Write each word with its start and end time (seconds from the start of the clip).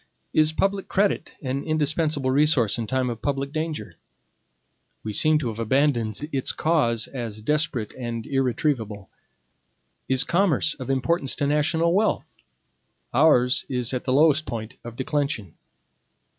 Is 0.33 0.51
public 0.51 0.87
credit 0.87 1.35
an 1.43 1.63
indispensable 1.63 2.31
resource 2.31 2.79
in 2.79 2.87
time 2.87 3.07
of 3.11 3.21
public 3.21 3.51
danger? 3.51 3.97
We 5.03 5.13
seem 5.13 5.37
to 5.37 5.49
have 5.49 5.59
abandoned 5.59 6.27
its 6.31 6.51
cause 6.53 7.05
as 7.05 7.43
desperate 7.43 7.93
and 7.93 8.25
irretrievable. 8.25 9.11
Is 10.09 10.23
commerce 10.23 10.73
of 10.73 10.89
importance 10.89 11.35
to 11.35 11.45
national 11.45 11.93
wealth? 11.93 12.35
Ours 13.13 13.63
is 13.69 13.93
at 13.93 14.05
the 14.05 14.13
lowest 14.13 14.47
point 14.47 14.75
of 14.83 14.95
declension. 14.95 15.53